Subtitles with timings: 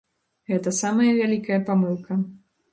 [0.51, 2.21] Гэта самая вялікая памылка.